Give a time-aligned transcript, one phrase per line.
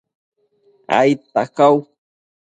[0.99, 1.75] aidta cau